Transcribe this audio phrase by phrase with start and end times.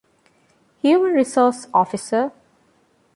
[0.81, 2.23] ހިއުމަންރިސޯސް އޮފިސަރ